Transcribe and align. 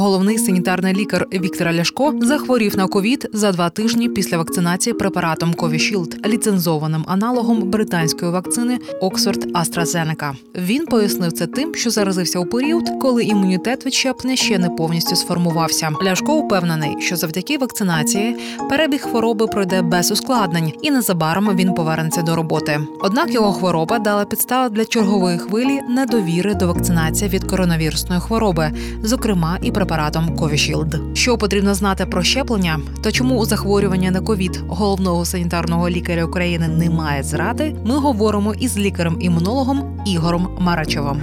Головний 0.00 0.38
санітарний 0.38 0.94
лікар 0.94 1.26
Віктор 1.32 1.72
Ляшко 1.72 2.14
захворів 2.20 2.76
на 2.76 2.86
ковід 2.86 3.28
за 3.32 3.52
два 3.52 3.70
тижні 3.70 4.08
після 4.08 4.38
вакцинації 4.38 4.94
препаратом 4.94 5.52
Covishield, 5.52 6.28
ліцензованим 6.28 7.04
аналогом 7.08 7.70
британської 7.70 8.30
вакцини 8.30 8.78
Oxford 9.02 9.52
AstraZeneca. 9.52 10.32
Він 10.56 10.86
пояснив 10.86 11.32
це 11.32 11.46
тим, 11.46 11.74
що 11.74 11.90
заразився 11.90 12.38
у 12.38 12.46
період, 12.46 12.90
коли 13.00 13.24
імунітет 13.24 13.86
від 13.86 13.94
щеплення 13.94 14.36
ще 14.36 14.58
не 14.58 14.70
повністю 14.70 15.16
сформувався. 15.16 15.90
Ляшко 16.04 16.34
упевнений, 16.34 16.96
що 17.00 17.16
завдяки 17.16 17.58
вакцинації 17.58 18.36
перебіг 18.70 19.00
хвороби 19.00 19.46
пройде 19.46 19.82
без 19.82 20.10
ускладнень, 20.10 20.72
і 20.82 20.90
незабаром 20.90 21.56
він 21.56 21.74
повернеться 21.74 22.22
до 22.22 22.36
роботи. 22.36 22.80
Однак 23.00 23.34
його 23.34 23.52
хвороба 23.52 23.98
дала 23.98 24.24
підстави 24.24 24.68
для 24.68 24.84
чергової 24.84 25.38
хвилі 25.38 25.80
недовіри 25.88 26.54
до 26.54 26.66
вакцинації 26.66 27.30
від 27.30 27.44
коронавірусної 27.44 28.20
хвороби, 28.20 28.72
зокрема 29.02 29.58
і 29.62 29.72
препаратом 29.90 30.30
Covishield. 30.36 31.14
Що 31.14 31.38
потрібно 31.38 31.74
знати 31.74 32.06
про 32.06 32.22
щеплення, 32.22 32.80
та 33.02 33.12
чому 33.12 33.38
у 33.38 33.44
захворювання 33.44 34.10
на 34.10 34.20
ковід 34.20 34.62
головного 34.68 35.24
санітарного 35.24 35.90
лікаря 35.90 36.24
України 36.24 36.68
немає 36.68 37.22
зради, 37.22 37.76
ми 37.84 37.98
говоримо 37.98 38.54
із 38.54 38.78
лікарем-імунологом 38.78 40.02
Ігорем 40.06 40.48
Марачевим. 40.58 41.22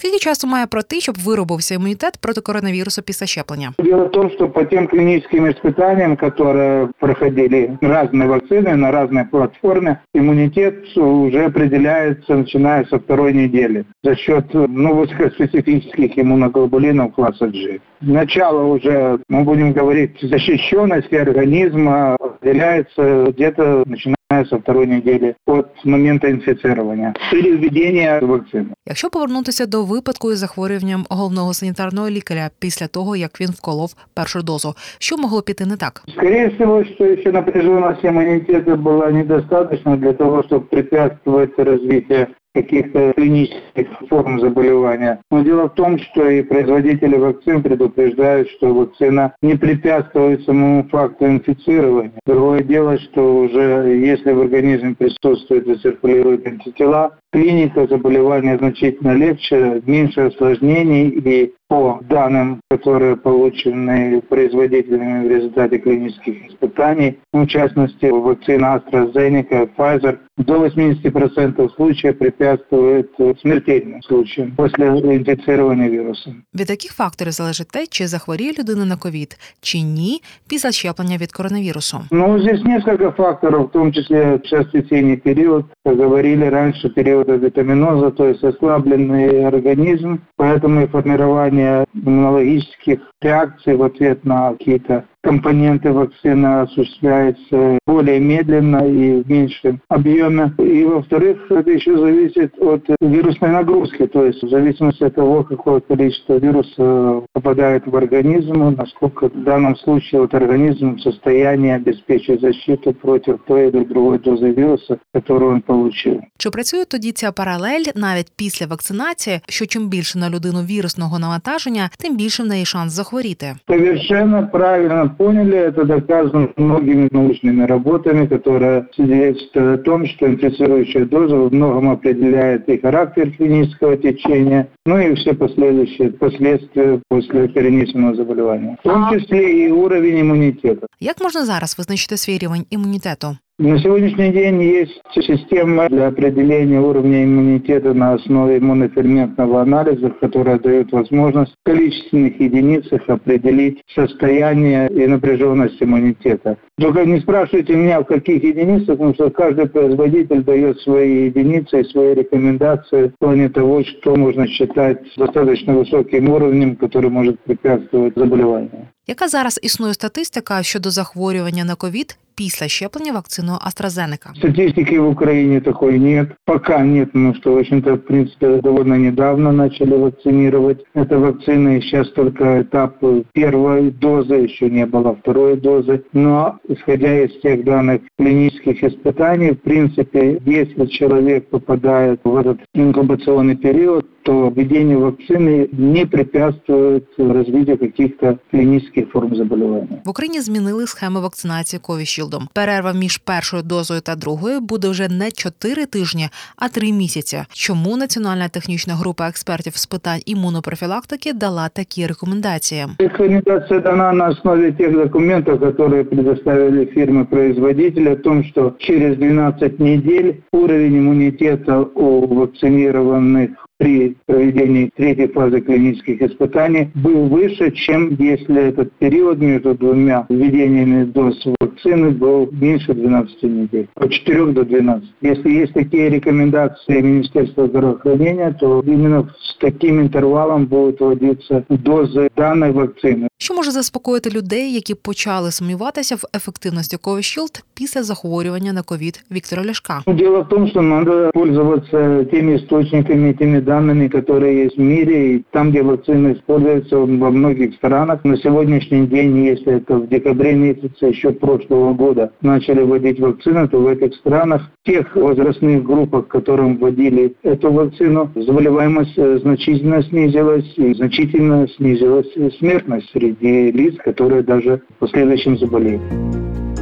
Скільки 0.00 0.18
часу 0.18 0.46
має 0.46 0.66
пройти, 0.66 1.00
щоб 1.00 1.14
виробився 1.24 1.74
імунітет 1.74 2.18
проти 2.20 2.40
коронавірусу 2.40 3.02
після 3.02 3.26
щеплення? 3.26 3.72
Дело 3.78 4.04
в 4.04 4.10
том, 4.10 4.30
что 4.30 4.48
по 4.48 4.64
тем 4.64 4.86
клиническим 4.86 5.46
испытаниям, 5.46 6.16
которые 6.16 6.88
проходили 7.00 7.78
разные 7.80 8.28
вакцины 8.28 8.76
на 8.76 8.90
разной 8.90 9.24
платформе, 9.24 9.96
иммунитет 10.14 10.96
уже 10.96 11.44
определяется, 11.44 12.34
начиная 12.34 12.84
со 12.84 12.96
второй 12.98 13.32
недели 13.32 13.84
за 14.04 14.16
счет 14.16 14.44
ну, 14.52 14.94
высокоспецифических 14.94 16.18
иммуноглобулинов 16.18 17.14
класса 17.14 17.46
G. 17.46 17.78
Начало 18.00 18.74
уже, 18.74 19.18
мы 19.28 19.44
будем 19.44 19.72
говорить, 19.72 20.18
защищенности 20.22 21.14
организма 21.14 22.16
определяется 22.16 23.26
где-то 23.28 23.82
начиная 23.86 24.16
со 24.40 24.58
второй 24.58 24.86
недели 24.86 25.36
от 25.46 25.84
момента 25.84 26.30
инфицирования 26.30 27.14
или 27.32 27.56
введения 27.56 28.20
вакцины. 28.20 28.74
Якщо 28.86 29.10
повернутися 29.10 29.66
до 29.66 29.84
випадку 29.84 30.32
із 30.32 30.38
захворюванням 30.38 31.06
головного 31.10 31.54
санітарного 31.54 32.10
лікаря 32.10 32.50
після 32.58 32.86
того, 32.86 33.16
як 33.16 33.40
він 33.40 33.50
вколов 33.50 33.94
першу 34.14 34.42
дозу, 34.42 34.74
що 34.98 35.16
могло 35.16 35.42
піти 35.42 35.66
не 35.66 35.76
так? 35.76 36.02
Скорее 36.16 36.48
всего, 36.48 36.84
что 36.84 37.04
еще 37.04 37.32
напряженность 37.32 38.04
иммунитета 38.04 38.76
была 38.76 39.12
недостаточно 39.12 39.96
для 39.96 40.12
того, 40.12 40.42
чтобы 40.42 40.60
препятствовать 40.60 41.58
развитию 41.58 42.26
каких-то 42.53 43.13
клинических 43.13 43.87
форм 44.09 44.39
заболевания. 44.39 45.21
Но 45.31 45.41
дело 45.41 45.69
в 45.69 45.73
том, 45.73 45.97
что 45.99 46.29
и 46.29 46.43
производители 46.43 47.15
вакцин 47.15 47.63
предупреждают, 47.63 48.49
что 48.49 48.73
вакцина 48.73 49.33
не 49.41 49.55
препятствует 49.55 50.43
самому 50.43 50.87
факту 50.89 51.25
инфицирования. 51.27 52.13
Другое 52.25 52.63
дело, 52.63 52.97
что 52.99 53.37
уже 53.37 53.95
если 53.95 54.31
в 54.31 54.41
организме 54.41 54.95
присутствует 54.95 55.67
и 55.67 55.75
циркулируют 55.75 56.45
антитела, 56.45 57.17
клиника 57.32 57.86
заболевания 57.86 58.56
значительно 58.58 59.12
легче, 59.14 59.82
меньше 59.86 60.20
осложнений 60.22 61.08
и 61.08 61.54
по 61.68 61.98
данным, 62.02 62.60
которые 62.70 63.16
получены 63.16 64.20
производителями 64.22 65.26
в 65.26 65.30
результате 65.30 65.78
клинических 65.78 66.50
испытаний, 66.50 67.18
ну, 67.32 67.44
в 67.44 67.48
частности, 67.48 68.06
вакцина 68.06 68.76
AstraZeneca, 68.76 69.68
Pfizer, 69.76 70.18
до 70.36 70.66
80% 70.66 71.74
случаев 71.74 72.18
препятствует 72.18 73.10
смертельным 73.40 74.02
случаям 74.02 74.54
после 74.56 74.86
инфицирования 74.86 75.90
вирусом. 75.90 76.42
Від 76.54 76.70
яких 76.70 76.92
факторів 76.92 77.32
залежить 77.32 77.68
те, 77.68 77.86
чи 77.86 78.06
захворіє 78.06 78.52
людина 78.58 78.84
на 78.84 78.96
ковід, 78.96 79.38
чи 79.60 79.80
ні, 79.80 80.22
після 80.48 80.72
щеплення 80.72 81.16
від 81.16 81.32
коронавірусу? 81.32 82.00
Ну, 82.10 82.40
здесь 82.40 82.64
несколько 82.64 83.10
факторов, 83.10 83.66
в 83.66 83.70
том 83.70 83.92
числе 83.92 84.40
сейчас 84.42 84.66
весенний 84.74 85.16
период, 85.16 85.64
как 85.84 85.96
говорили 85.96 86.48
раньше, 86.48 86.88
период 86.88 87.19
витаминоза, 87.23 88.11
то 88.11 88.27
есть 88.27 88.43
ослабленный 88.43 89.45
организм, 89.45 90.21
поэтому 90.35 90.83
и 90.83 90.87
формирование 90.87 91.85
иммунологических 91.93 92.99
реакций 93.21 93.75
в 93.75 93.83
ответ 93.83 94.25
на 94.25 94.51
какие-то 94.51 95.05
компоненты 95.22 95.92
вакцины 95.92 96.46
осуществляется 96.60 97.78
более 97.86 98.20
медленно 98.20 98.86
и 98.86 99.22
в 99.22 99.28
меньшем 99.28 99.80
объеме. 99.88 100.54
И, 100.58 100.84
во-вторых, 100.84 101.50
это 101.50 101.70
еще 101.70 101.98
зависит 101.98 102.54
от 102.60 102.84
вирусной 103.00 103.50
нагрузки, 103.50 104.06
то 104.06 104.24
есть 104.24 104.42
в 104.42 104.48
зависимости 104.48 105.02
от 105.04 105.14
того, 105.14 105.42
какое 105.44 105.80
количество 105.80 106.34
вируса 106.38 107.22
попадает 107.32 107.86
в 107.86 107.96
организм, 107.96 108.76
насколько 108.76 109.28
в 109.28 109.42
данном 109.44 109.76
случае 109.76 110.20
вот 110.20 110.34
организм 110.34 110.96
в 110.96 111.00
состоянии 111.00 111.72
обеспечить 111.72 112.40
защиту 112.40 112.92
против 112.92 113.38
той 113.46 113.68
или 113.68 113.84
другой 113.84 114.18
дозы 114.18 114.52
вируса, 114.52 114.98
которую 115.12 115.52
он 115.52 115.60
получил. 115.60 116.20
Чи 116.38 116.50
працює 116.50 116.84
тоді 116.84 117.12
ця 117.12 117.32
паралель 117.32 117.84
навіть 117.94 118.32
після 118.36 118.66
вакцинації, 118.66 119.40
що 119.48 119.66
чим 119.66 119.88
більше 119.88 120.18
на 120.18 120.30
людину 120.30 120.62
вірусного 120.62 121.18
навантаження, 121.18 121.90
тим 121.98 122.16
більше 122.16 122.42
в 122.42 122.46
неї 122.46 122.64
шанс 122.64 122.92
захворіти? 122.92 123.56
Совершенно 123.68 124.48
правильно 124.52 125.09
поняли, 125.18 125.56
это 125.56 125.84
доказано 125.84 126.48
многими 126.56 127.08
научными 127.10 127.64
работами, 127.64 128.26
которые 128.26 128.86
свидетельствуют 128.94 129.80
о 129.80 129.82
том, 129.84 130.06
что 130.06 130.26
инфицирующая 130.26 131.04
доза 131.04 131.36
во 131.36 131.50
многом 131.50 131.90
определяет 131.90 132.68
и 132.68 132.78
характер 132.78 133.30
клинического 133.36 133.96
течения, 133.96 134.68
ну 134.86 134.98
и 134.98 135.14
все 135.14 135.34
последующие 135.34 136.10
последствия 136.10 137.00
после 137.08 137.48
перенесенного 137.48 138.14
заболевания, 138.14 138.76
в 138.80 138.82
том 138.82 139.10
числе 139.12 139.66
и 139.66 139.70
уровень 139.70 140.20
иммунитета. 140.20 140.86
Як 141.00 141.20
можна 141.20 141.44
зараз 141.44 141.78
визначити 141.78 142.16
свій 142.16 142.38
рівень 142.38 142.66
імунітету? 142.70 143.36
На 143.61 143.77
сегодняшний 143.77 144.31
день 144.31 144.59
есть 144.59 144.99
система 145.13 145.87
для 145.87 146.07
определения 146.07 146.81
уровня 146.81 147.23
иммунитета 147.23 147.93
на 147.93 148.13
основе 148.13 148.57
иммуноферментного 148.57 149.61
анализа, 149.61 150.09
которая 150.19 150.57
дает 150.57 150.91
возможность 150.91 151.51
в 151.51 151.63
количественных 151.63 152.39
единицах 152.39 153.07
определить 153.07 153.83
состояние 153.93 154.89
и 154.89 155.05
напряженность 155.05 155.77
иммунитета. 155.79 156.57
Только 156.79 157.05
не 157.05 157.19
спрашивайте 157.19 157.75
меня, 157.75 158.01
в 158.01 158.05
каких 158.05 158.43
единицах, 158.43 158.97
потому 158.97 159.13
что 159.13 159.29
каждый 159.29 159.69
производитель 159.69 160.41
дает 160.41 160.79
свои 160.79 161.25
единицы 161.25 161.81
и 161.81 161.89
свои 161.91 162.15
рекомендации 162.15 163.09
в 163.09 163.19
плане 163.19 163.47
того, 163.49 163.83
что 163.83 164.15
можно 164.15 164.47
считать 164.47 165.03
достаточно 165.15 165.75
высоким 165.75 166.31
уровнем, 166.31 166.77
который 166.77 167.11
может 167.11 167.39
препятствовать 167.41 168.15
заболеванию. 168.15 168.87
Яка 169.10 169.28
зараз 169.28 169.60
існує 169.62 169.94
статистика 169.94 170.62
щодо 170.62 170.90
захворювання 170.90 171.64
на 171.64 171.74
ковід 171.74 172.18
після 172.36 172.68
щеплення 172.68 173.12
вакциною 173.12 173.58
AstraZeneca? 173.58 174.36
Статистики 174.36 175.00
в 175.00 175.08
Украине 175.08 175.60
такой 175.60 175.98
нет. 175.98 176.28
Пока 176.44 176.84
нет, 176.84 177.12
потому 177.12 177.34
что, 177.34 177.52
в 177.52 177.58
общем-то, 177.58 177.94
в 177.94 177.98
принципе, 177.98 178.60
довольно 178.62 178.98
недавно 178.98 179.52
начали 179.52 179.96
вакцинировать. 179.96 180.84
Это 180.94 181.18
вакцина, 181.18 181.76
и 181.76 181.80
сейчас 181.80 182.08
только 182.10 182.44
этап 182.44 183.02
первой 183.32 183.90
дозы, 183.90 184.34
еще 184.34 184.70
не 184.70 184.86
было 184.86 185.14
второй 185.14 185.56
дозы. 185.56 186.04
Но, 186.12 186.58
исходя 186.68 187.24
из 187.24 187.40
тех 187.40 187.64
данных 187.64 188.00
клинических 188.18 188.84
испытаний, 188.84 189.50
в 189.50 189.62
принципе, 189.62 190.40
если 190.46 190.86
человек 190.86 191.48
попадает 191.48 192.20
в 192.24 192.36
этот 192.36 192.58
инкубационный 192.74 193.56
период, 193.56 194.06
то 194.22 194.50
введение 194.50 194.96
вакцины 194.96 195.68
не 195.72 196.04
препятствует 196.04 197.04
развитию 197.18 197.78
каких-то 197.78 198.38
клинических 198.50 199.10
форм 199.12 199.36
заболевания. 199.36 200.00
В 200.04 200.08
Україні 200.08 200.40
змінили 200.40 200.86
схеми 200.86 201.20
вакцинації 201.20 201.80
Ковішілдом. 201.80 202.48
Перерва 202.52 202.92
між 202.92 203.16
першою 203.16 203.62
дозою 203.62 204.00
та 204.00 204.14
другою 204.14 204.60
буде 204.60 204.88
вже 204.88 205.08
не 205.08 205.30
4 205.30 205.86
тижні, 205.86 206.28
а 206.56 206.68
3 206.68 206.92
місяці. 206.92 207.44
Чому 207.52 207.96
Національна 207.96 208.48
технічна 208.48 208.94
група 208.94 209.28
експертів 209.28 209.76
з 209.76 209.86
питань 209.86 210.20
імунопрофілактики 210.26 211.32
дала 211.32 211.68
такі 211.68 212.06
рекомендації? 212.06 212.86
Рекомендация 212.98 213.80
дана 213.80 214.12
на 214.12 214.28
основе 214.28 214.72
тех 214.72 214.92
документов, 214.92 215.60
которые 215.60 216.04
предоставили 216.04 216.84
фирмы-производители, 216.86 218.12
о 218.12 218.16
том, 218.16 218.44
что 218.44 218.72
через 218.78 219.16
12 219.18 219.80
недель 219.80 220.32
уровень 220.52 220.96
иммунитета 220.96 221.80
у 221.80 222.26
вакцинированных 222.26 223.59
при 223.81 224.15
проведении 224.27 224.91
третьей 224.95 225.27
фазы 225.29 225.59
клинических 225.59 226.21
испытаний 226.21 226.91
был 226.93 227.25
выше, 227.25 227.71
чем 227.71 228.13
если 228.19 228.67
этот 228.67 228.93
период 228.99 229.39
между 229.39 229.73
двумя 229.73 230.27
введениями 230.29 231.05
доз 231.05 231.43
вакцины 231.59 232.11
был 232.11 232.47
меньше 232.51 232.93
12 232.93 233.41
недель, 233.41 233.87
от 233.95 234.11
4 234.11 234.45
до 234.51 234.65
12. 234.65 235.09
Если 235.21 235.49
есть 235.49 235.73
такие 235.73 236.09
рекомендации 236.09 237.01
Министерства 237.01 237.65
здравоохранения, 237.65 238.55
то 238.59 238.83
именно 238.85 239.27
с 239.39 239.57
таким 239.57 239.99
интервалом 239.99 240.67
будут 240.67 240.99
вводиться 240.99 241.65
дозы 241.69 242.29
данной 242.35 242.71
вакцины 242.73 243.29
Що 243.40 243.54
може 243.54 243.70
заспокоїти 243.70 244.30
людей, 244.30 244.72
які 244.72 244.94
почали 244.94 245.50
сумніватися 245.50 246.16
в 246.16 246.24
ефективності 246.36 246.96
Covishield 246.96 247.62
після 247.74 248.02
захворювання 248.02 248.72
на 248.72 248.82
ковід 248.82 249.24
Віктора 249.30 249.64
Ляшка? 249.64 250.02
Ну, 250.06 250.14
Дело 250.14 250.42
в 250.42 250.48
том, 250.48 250.68
что 250.68 250.82
надо 250.82 251.30
пользоваться 251.34 252.24
теми 252.24 252.56
источниками, 252.56 253.32
теми 253.32 253.60
данными, 253.60 254.08
которые 254.08 254.64
есть 254.64 254.78
в 254.78 254.80
мире, 254.80 255.34
и 255.34 255.44
там, 255.50 255.70
где 255.70 255.82
вакцина 255.82 256.32
используется 256.32 256.96
во 256.98 257.30
многих 257.30 257.74
странах. 257.74 258.24
На 258.24 258.36
сегодняшний 258.36 259.06
день, 259.06 259.46
если 259.46 259.72
это 259.74 259.96
в 259.98 260.08
декабре 260.08 260.54
месяце 260.54 261.06
еще 261.06 261.30
прошлого 261.30 261.94
года 261.94 262.30
начали 262.40 262.82
вводить 262.82 263.20
вакцину, 263.20 263.68
то 263.68 263.78
в 263.78 263.86
этих 263.86 264.14
странах, 264.14 264.62
в 264.82 264.90
тех 264.90 265.16
возрастных 265.16 265.82
группах, 265.84 266.28
которым 266.28 266.78
вводили 266.78 267.34
эту 267.42 267.72
вакцину, 267.72 268.30
заболеваемость 268.34 269.18
э, 269.18 269.38
значительно 269.38 270.02
снизилась, 270.02 270.72
и 270.76 270.94
значительно 270.94 271.68
снизилась 271.68 272.32
э, 272.36 272.50
смертность 272.58 273.10
среди 273.12 273.26
лиц, 273.41 273.95
которые 274.05 274.43
даже 274.43 274.75
в 274.75 274.99
последующем. 274.99 275.57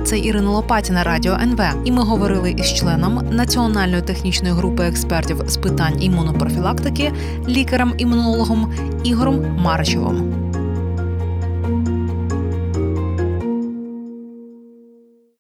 Це 0.04 0.20
Ірина 0.20 0.50
Лопатіна, 0.50 1.04
Радіо 1.04 1.34
НВ. 1.34 1.62
І 1.86 1.92
ми 1.92 2.04
говорили 2.04 2.52
із 2.52 2.74
членом 2.74 3.20
Національної 3.32 4.02
технічної 4.02 4.54
групи 4.54 4.84
експертів 4.84 5.38
з 5.48 5.58
питань 5.58 6.04
імунопрофілактики, 6.04 7.12
лікарем-імунологом 7.48 8.74
Ігорем 9.04 9.56
Маричевим. 9.58 10.39